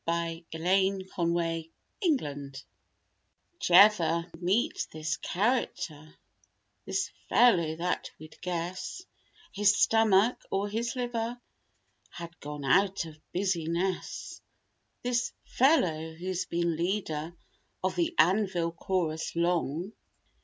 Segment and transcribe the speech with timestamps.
[0.07, 1.69] "YOU'RE LOOKING
[2.17, 2.59] BAD"
[3.59, 9.03] Jevver meet this character—this "fellow" that we'd guess
[9.51, 11.39] His stomach or his liver
[12.09, 14.41] had gone out of busi ness.
[15.03, 17.35] This "fellow" who's been leader
[17.83, 19.93] of the anvil chorus long.